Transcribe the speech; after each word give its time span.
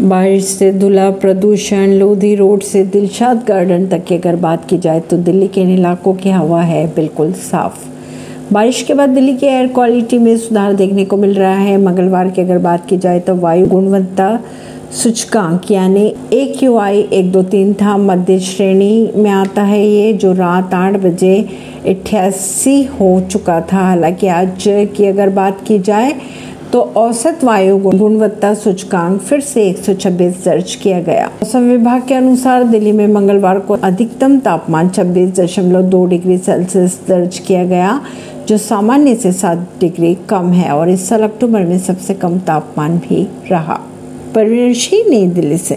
बारिश 0.00 0.44
से 0.44 0.70
धुला 0.72 1.10
प्रदूषण, 1.12 1.90
लोधी 1.90 2.34
रोड 2.34 2.62
से 2.62 2.82
दिलशाद 2.84 3.44
गार्डन 3.48 3.86
तक 3.88 4.04
की 4.04 4.14
अगर 4.14 4.36
बात 4.36 4.64
की 4.68 4.78
जाए 4.78 5.00
तो 5.00 5.16
दिल्ली 5.18 5.48
के 5.48 5.60
इन 5.60 5.68
इलाकों 5.70 6.14
की 6.14 6.30
हवा 6.30 6.62
है 6.62 6.86
बिल्कुल 6.86 7.32
साफ़। 7.32 7.84
बारिश 8.52 8.82
के 8.82 8.94
बाद 8.94 9.10
दिल्ली 9.10 9.36
की 9.36 9.46
एयर 9.46 9.66
क्वालिटी 9.66 10.18
में 10.18 10.36
सुधार 10.36 10.72
देखने 10.72 11.04
को 11.04 11.16
मिल 11.16 11.34
रहा 11.34 11.54
है। 11.54 11.76
मंगलवार 11.82 12.28
की 12.28 12.42
अगर 12.42 12.58
बात 12.58 12.86
की 12.88 12.98
जाए 12.98 13.20
तो 13.20 13.34
वायु 13.36 13.66
गुणवत्ता 13.66 14.38
सूचकांक 14.92 15.70
यानी 15.70 16.14
ए 16.32 16.44
क्यू 16.58 16.76
आई 16.78 17.00
एक 17.12 17.32
दो 17.32 17.42
तीन 17.42 17.72
था, 17.74 17.96
मध्य 17.96 18.38
श्रेणी 18.40 19.10
में 19.16 19.30
आता 19.30 19.62
है 19.62 19.86
ये, 19.86 20.12
जो 20.12 20.32
रात 20.32 20.74
आठ 20.74 20.96
बजे 20.96 21.40
अट्ठासी 21.86 22.82
हो 22.90 23.20
चुका 23.32 23.60
था। 23.72 23.80
हालाँकि 23.80 24.26
आज 24.26 24.64
की 24.96 25.06
अगर 25.06 25.28
बात 25.30 25.64
की 25.66 25.78
जाए 25.78 26.12
तो 26.74 26.80
औसत 26.96 27.44
वायु 27.44 27.76
गुणवत्ता 27.78 28.54
सूचकांक 28.54 29.20
फिर 29.20 29.40
से 29.40 29.62
126 29.70 30.44
दर्ज 30.44 30.74
किया 30.74 31.00
गया। 31.00 31.26
मौसम 31.26 31.60
विभाग 31.60 32.02
के 32.08 32.14
अनुसार 32.14 32.64
दिल्ली 32.64 32.92
में 32.92 33.06
मंगलवार 33.08 33.58
को 33.58 33.74
अधिकतम 33.74 34.38
तापमान 34.38 34.88
26.2 34.88 36.06
डिग्री 36.06 36.38
सेल्सियस 36.38 37.00
दर्ज 37.08 37.38
किया 37.38 37.64
गया, 37.64 38.00
जो 38.48 38.58
सामान्य 38.58 39.14
से 39.14 39.32
सात 39.32 39.58
डिग्री 39.80 40.14
कम 40.28 40.50
है 40.52 40.70
और 40.70 40.88
इस 40.88 41.08
साल 41.08 41.22
अक्टूबर 41.22 41.60
में 41.60 41.78
सबसे 41.78 42.14
कम 42.14 42.38
तापमान 42.38 42.98
भी 42.98 43.28
रहा। 43.50 43.80
परवीन 44.34 44.74
सिंह, 44.74 45.10
नई 45.10 45.26
दिल्ली 45.26 45.58
से। 45.58 45.72